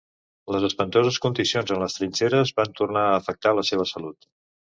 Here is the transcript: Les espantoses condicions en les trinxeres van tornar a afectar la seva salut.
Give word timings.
Les 0.53 0.63
espantoses 0.69 1.19
condicions 1.25 1.73
en 1.75 1.81
les 1.83 1.99
trinxeres 1.99 2.53
van 2.61 2.73
tornar 2.81 3.05
a 3.11 3.13
afectar 3.21 3.53
la 3.61 3.67
seva 3.71 3.87
salut. 3.93 4.29